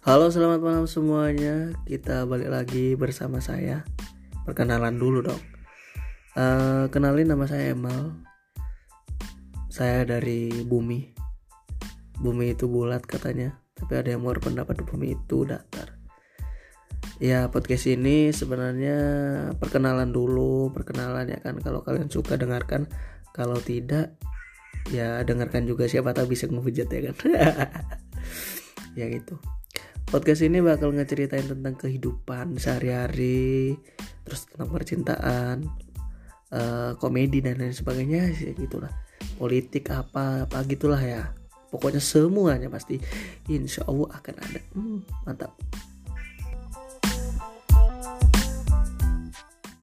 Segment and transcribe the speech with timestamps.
[0.00, 1.76] Halo selamat malam semuanya.
[1.84, 3.84] Kita balik lagi bersama saya.
[4.48, 5.42] Perkenalan dulu dong.
[6.32, 8.16] Uh, Kenalin nama saya Emal.
[9.68, 11.12] Saya dari Bumi.
[12.16, 16.00] Bumi itu bulat katanya Tapi ada yang berpendapat bumi itu datar.
[17.20, 18.96] Ya podcast ini sebenarnya
[19.60, 22.88] perkenalan dulu Perkenalan ya kan Kalau kalian suka dengarkan.
[23.36, 24.16] Kalau tidak
[24.96, 27.16] ya dengarkan juga siapa tahu bisa ngehujat ya kan.
[28.96, 29.38] Ya gitu
[30.10, 33.78] podcast ini bakal ngeceritain tentang kehidupan sehari-hari
[34.26, 35.56] terus tentang percintaan
[36.50, 38.90] uh, komedi dan lain sebagainya sih gitulah.
[39.38, 41.30] Politik apa apa gitulah ya.
[41.70, 42.98] Pokoknya semuanya pasti
[43.46, 44.60] insya Allah akan ada.
[44.74, 45.54] Hmm, mantap